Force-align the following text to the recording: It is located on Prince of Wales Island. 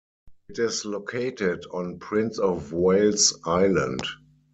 It 0.49 0.57
is 0.57 0.83
located 0.83 1.65
on 1.71 1.99
Prince 1.99 2.39
of 2.39 2.73
Wales 2.73 3.37
Island. 3.45 4.01